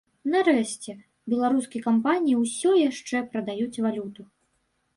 Нарэшце, 0.35 0.95
беларускі 1.33 1.83
кампаніі 1.87 2.39
ўсё 2.41 2.73
яшчэ 2.89 3.23
прадаюць 3.35 3.81
валюту. 3.87 4.21